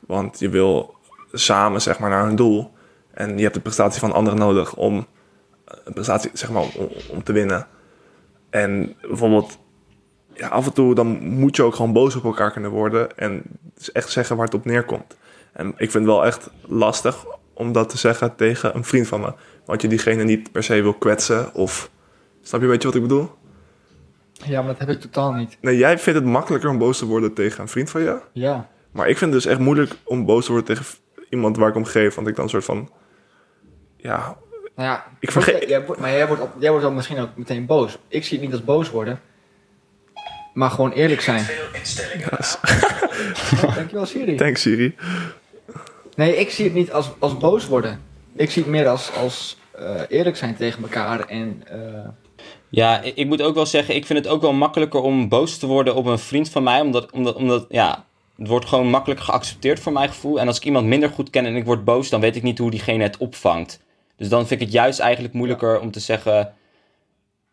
[0.00, 0.94] Want je wil
[1.32, 2.70] samen, zeg maar, naar een doel.
[3.14, 5.06] En je hebt de prestatie van anderen nodig om
[5.84, 7.66] een prestatie, zeg maar, om, om te winnen.
[8.50, 9.58] En bijvoorbeeld,
[10.34, 13.16] ja, af en toe dan moet je ook gewoon boos op elkaar kunnen worden.
[13.16, 13.42] En
[13.74, 15.16] dus echt zeggen waar het op neerkomt.
[15.52, 19.20] En ik vind het wel echt lastig om dat te zeggen tegen een vriend van
[19.20, 19.32] me.
[19.64, 21.90] Want je diegene niet per se wil kwetsen of...
[22.42, 23.30] Snap je een beetje wat ik bedoel?
[24.32, 25.58] Ja, maar dat heb ik totaal niet.
[25.60, 28.20] Nee, jij vindt het makkelijker om boos te worden tegen een vriend van je?
[28.32, 28.68] Ja.
[28.92, 31.74] Maar ik vind het dus echt moeilijk om boos te worden tegen iemand waar ik
[31.74, 32.14] om geef.
[32.14, 32.90] Want ik dan een soort van...
[33.96, 34.36] Ja,
[34.76, 35.68] nou ja, ik vergeet...
[35.68, 37.98] Jij, maar jij wordt, jij wordt dan misschien ook meteen boos.
[38.08, 39.20] Ik zie het niet als boos worden.
[40.54, 41.46] Maar gewoon eerlijk zijn.
[41.72, 42.56] Yes.
[43.64, 44.36] Oh, dankjewel Siri.
[44.36, 44.96] Thanks Siri.
[46.14, 48.00] Nee, ik zie het niet als, als boos worden.
[48.36, 51.20] Ik zie het meer als, als uh, eerlijk zijn tegen elkaar.
[51.20, 52.08] En, uh...
[52.68, 55.66] Ja, ik moet ook wel zeggen, ik vind het ook wel makkelijker om boos te
[55.66, 56.80] worden op een vriend van mij.
[56.80, 58.04] Omdat, omdat, omdat ja,
[58.36, 60.40] het wordt gewoon makkelijk geaccepteerd voor mijn gevoel.
[60.40, 62.58] En als ik iemand minder goed ken en ik word boos, dan weet ik niet
[62.58, 63.80] hoe diegene het opvangt.
[64.20, 66.54] Dus dan vind ik het juist eigenlijk moeilijker om te zeggen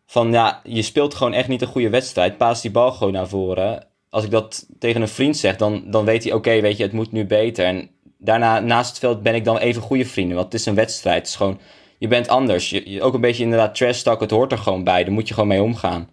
[0.06, 2.36] van ja, je speelt gewoon echt niet een goede wedstrijd.
[2.36, 3.86] Paas die bal gewoon naar voren.
[4.10, 6.92] Als ik dat tegen een vriend zeg, dan, dan weet hij oké, weet je, het
[6.92, 7.64] moet nu beter.
[7.64, 10.36] En daarna, naast het veld, ben ik dan even goede vrienden.
[10.36, 11.18] Want het is een wedstrijd.
[11.18, 11.60] Het is gewoon,
[11.98, 12.70] je bent anders.
[12.70, 15.04] Je, ook een beetje inderdaad trash talk, het hoort er gewoon bij.
[15.04, 16.08] Daar moet je gewoon mee omgaan.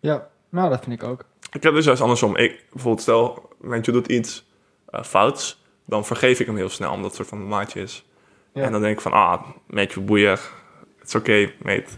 [0.00, 1.24] Ja, nou dat vind ik ook.
[1.52, 2.36] Ik heb dus juist andersom.
[2.36, 4.44] Ik, bijvoorbeeld stel, Mentje doet iets
[4.90, 8.04] uh, fouts, dan vergeef ik hem heel snel, omdat het soort van maatje is.
[8.52, 8.62] Ja.
[8.62, 10.40] En dan denk ik van, ah, Matthew Boeier,
[10.98, 11.90] het is oké, okay, mate.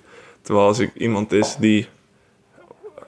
[0.42, 1.88] Terwijl als ik iemand is die,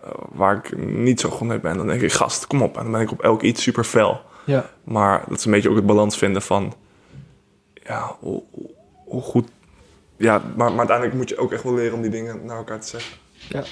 [0.04, 2.76] uh, waar ik niet zo goed mee ben, dan denk ik, gast, kom op.
[2.76, 4.20] En dan ben ik op elk iets super fel.
[4.44, 4.70] Ja.
[4.84, 6.74] Maar dat is een beetje ook het balans vinden van,
[7.72, 8.42] ja, hoe,
[9.04, 9.48] hoe goed...
[10.16, 12.80] Ja, maar, maar uiteindelijk moet je ook echt wel leren om die dingen naar elkaar
[12.80, 13.16] te zeggen.
[13.48, 13.64] Ja.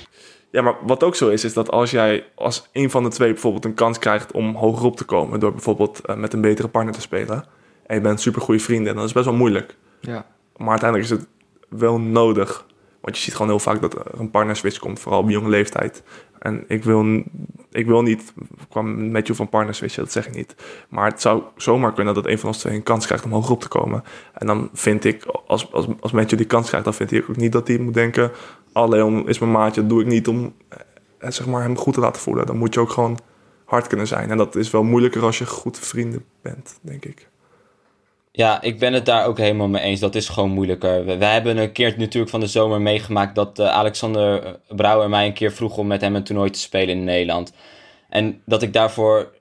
[0.50, 3.32] Ja, maar wat ook zo is, is dat als jij als een van de twee
[3.32, 6.68] bijvoorbeeld een kans krijgt om hoger op te komen, door bijvoorbeeld uh, met een betere
[6.68, 7.44] partner te spelen,
[7.86, 9.76] en je bent super goede vrienden, en dat is best wel moeilijk.
[10.00, 10.26] Ja.
[10.56, 11.26] Maar uiteindelijk is het
[11.68, 12.66] wel nodig.
[13.00, 16.02] Want je ziet gewoon heel vaak dat er een partnerswitch komt, vooral op jonge leeftijd.
[16.38, 17.22] En ik wil,
[17.70, 18.32] ik wil niet,
[18.68, 20.54] kwam met je van partnerswitchen, dat zeg ik niet.
[20.88, 23.52] Maar het zou zomaar kunnen dat een van ons twee een kans krijgt om hoger
[23.52, 24.04] op te komen.
[24.32, 27.36] En dan vind ik, als, als, als Matthew die kans krijgt, dan vind ik ook
[27.36, 28.30] niet dat hij moet denken...
[28.72, 31.94] Oh, Leon is mijn maatje, dat doe ik niet om eh, zeg maar, hem goed
[31.94, 32.46] te laten voelen.
[32.46, 33.18] Dan moet je ook gewoon
[33.64, 34.30] hard kunnen zijn.
[34.30, 37.28] En dat is wel moeilijker als je goed vrienden bent, denk ik.
[38.36, 40.00] Ja, ik ben het daar ook helemaal mee eens.
[40.00, 41.04] Dat is gewoon moeilijker.
[41.04, 45.32] We, hebben een keer natuurlijk van de zomer meegemaakt dat uh, Alexander Brouwer mij een
[45.32, 47.52] keer vroeg om met hem een toernooi te spelen in Nederland.
[48.08, 49.32] En dat ik daarvoor,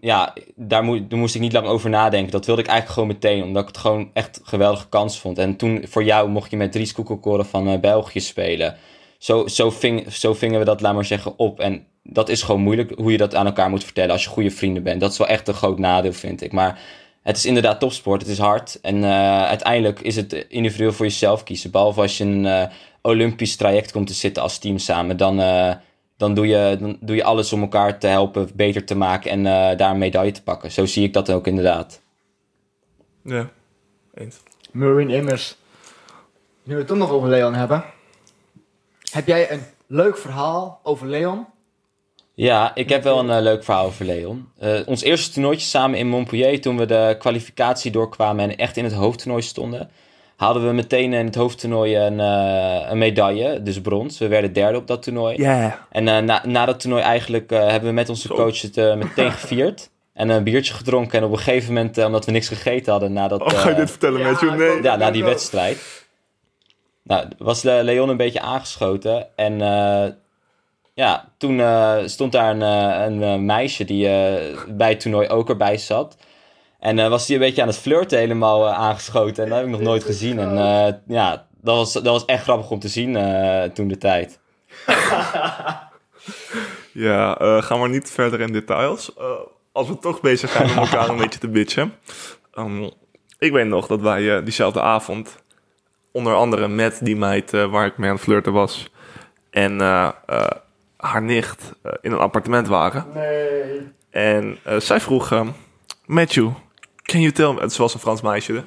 [0.00, 2.32] ja, daar, mo daar moest ik niet lang over nadenken.
[2.32, 5.38] Dat wilde ik eigenlijk gewoon meteen, omdat ik het gewoon echt een geweldige kans vond.
[5.38, 8.76] En toen voor jou mocht je met Dries Koekelkoren van uh, België spelen.
[9.18, 9.72] Zo, zo,
[10.08, 11.60] zo vingen we dat, laat maar zeggen, op.
[11.60, 14.50] En dat is gewoon moeilijk hoe je dat aan elkaar moet vertellen als je goede
[14.50, 15.00] vrienden bent.
[15.00, 16.52] Dat is wel echt een groot nadeel, vind ik.
[16.52, 16.80] Maar
[17.26, 18.80] het is inderdaad topsport, het is hard.
[18.80, 21.70] En uh, uiteindelijk is het individueel voor jezelf kiezen.
[21.70, 22.64] Behalve als je een uh,
[23.02, 25.16] Olympisch traject komt te zitten als team samen.
[25.16, 25.74] Dan, uh,
[26.16, 29.42] dan, doe je, dan doe je alles om elkaar te helpen beter te maken en
[29.76, 30.72] daar een medaille te pakken.
[30.72, 32.00] Zo zie ik dat ook inderdaad.
[33.22, 33.50] Ja,
[34.14, 34.36] eens.
[34.72, 35.56] Marine Immers.
[36.62, 37.84] Nu we het toch nog over Leon hebben.
[39.10, 41.46] Heb jij een leuk verhaal over Leon?
[42.38, 44.48] Ja, ik heb wel een eh, leuk verhaal over Leon.
[44.58, 48.84] Eh, ons eerste toernooitje samen in Montpellier, toen we de kwalificatie doorkwamen en echt in
[48.84, 49.90] het hoofdtoernooi stonden,
[50.36, 54.18] haalden we meteen in het hoofdtoernooi een, eh, een medaille, dus brons.
[54.18, 55.42] We werden derde op dat toernooi.
[55.42, 55.86] Ja.
[55.90, 58.34] En eh, na, na dat toernooi eigenlijk eh, hebben we met onze Zo.
[58.34, 59.90] coach het meteen gevierd.
[60.12, 61.18] En een biertje gedronken.
[61.18, 63.40] En op een gegeven moment, omdat we niks gegeten hadden nadat...
[63.40, 64.52] Oh, ga je dit vertellen, ja, Matthew?
[64.52, 64.82] ik Nee.
[64.82, 66.06] ja, na die wedstrijd.
[67.02, 69.26] Nou, was Le- Leon een beetje aangeschoten.
[69.36, 70.04] En eh,
[70.96, 74.08] ja, toen eh, stond daar een, eh, eh, meisje die
[74.68, 76.16] bij het toernooi ook erbij zat.
[76.78, 79.44] En was die een beetje aan het flirten helemaal aangeschoten.
[79.44, 80.38] En dat heb ik nog nooit gezien.
[80.38, 80.54] En
[81.06, 83.12] ja, dat was, dat was echt grappig om te zien
[83.72, 84.38] toen de tijd.
[86.92, 89.12] Ja, gaan we niet verder in details.
[89.72, 91.94] Als we toch bezig zijn om elkaar een beetje te bitchen.
[92.54, 92.88] Ehm,
[93.38, 95.42] ik weet nog dat wij diezelfde avond,
[96.12, 98.90] onder andere met die meid waar ik mee aan het flirten was,
[99.50, 99.80] en
[101.06, 103.06] haar nicht eh, in een appartement waren.
[103.14, 103.92] Nee.
[104.10, 105.48] En eh, zij vroeg, ehm,
[106.06, 106.50] Matthew,
[107.02, 107.60] can you tell me...
[107.60, 108.64] Het was een Frans meisje,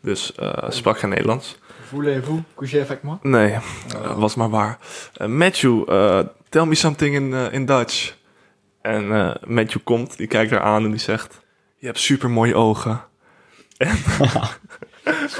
[0.00, 1.58] dus eh, sprak geen Nederlands.
[1.88, 3.18] Voulez-vous coucher avec moi?
[3.22, 4.78] Nee, eh, was maar waar.
[5.14, 5.84] Eh, Matthew,
[6.48, 8.14] tell me something in, in Dutch.
[8.82, 9.08] En
[9.46, 11.44] Matthew komt, die kijkt haar aan en die zegt...
[11.76, 13.00] Je hebt super mooie ogen.
[13.76, 15.36] Is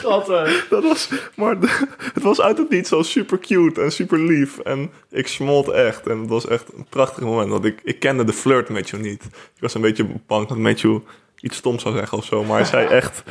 [0.00, 0.66] schattig.
[0.70, 1.56] Dat was, maar
[2.12, 4.58] het was uit het niet zo super cute en super lief.
[4.58, 6.06] En ik smolt echt.
[6.06, 7.50] En het was echt een prachtig moment.
[7.50, 9.24] Want ik, ik kende de flirt Matthew niet.
[9.24, 10.98] Ik was een beetje bang dat Matthew
[11.40, 12.44] iets stoms zou zeggen of zo.
[12.44, 13.22] Maar hij zei echt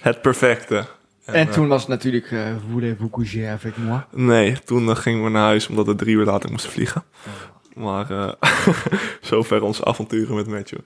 [0.00, 0.86] het perfecte.
[1.24, 4.00] En eh, toen was het natuurlijk uh, Voulez-vous coucher avec moi?
[4.10, 7.04] Nee, toen eh, gingen we naar huis omdat we drie uur later moesten vliegen.
[7.74, 8.32] Maar eh
[9.20, 10.78] zover onze avonturen met Matthew.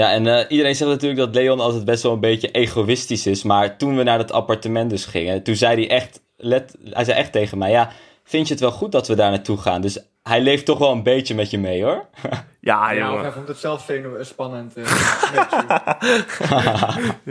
[0.00, 3.42] Ja, en eh, iedereen zegt natuurlijk dat Leon altijd best wel een beetje egoïstisch is.
[3.42, 7.18] Maar toen we naar dat appartement dus gingen, toen zei hij echt, let, hij zei
[7.18, 7.90] echt tegen mij, ja,
[8.24, 9.80] vind je het wel goed dat we daar naartoe gaan?
[9.80, 12.04] Dus hij leeft toch wel een beetje met je mee, hoor.
[12.60, 13.86] Ja, Ja, hij vond het zelf
[14.20, 14.74] spannend.
[14.76, 14.84] eh.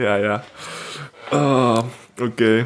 [0.06, 0.44] Ja, ja.
[1.30, 1.80] Ah,
[2.22, 2.66] Oké.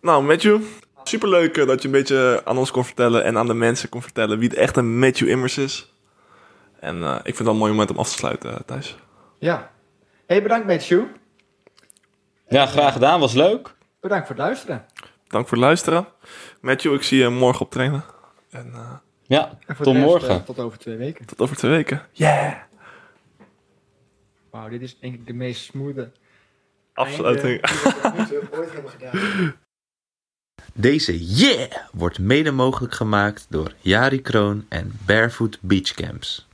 [0.00, 0.60] Nou, Matthew.
[1.04, 4.02] Superleuk eh, dat je een beetje aan ons kon vertellen en aan de mensen kon
[4.02, 5.89] vertellen wie het echt een Matthew Immers is.
[6.80, 8.96] En eh, ik vind het wel een mooi moment om af te sluiten, eh, Thijs.
[9.38, 9.70] ja.
[10.26, 11.04] hey, bedankt Matthew.
[12.48, 13.74] Ja, graag gedaan, was leuk.
[14.00, 14.84] Bedankt voor het luisteren.
[15.26, 16.06] Dank voor het luisteren.
[16.60, 18.04] Matthew, ik zie je morgen op trainen.
[18.50, 20.44] En eh, Ja, En tot rest, morgen.
[20.44, 21.26] tot over twee weken.
[21.26, 22.02] tot over twee weken.
[22.12, 22.54] Yeah!
[24.50, 26.10] Wauw, dit is denk ik de meest smoothe
[26.94, 27.66] Afsluiting.
[28.26, 29.54] die we ooit hebben gedaan.
[30.74, 36.48] Deze Yeah wordt mede mogelijk gemaakt door Jari Kroon en Barefoot Beach Camps.